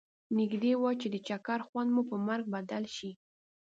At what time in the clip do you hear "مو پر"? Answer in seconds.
1.95-2.19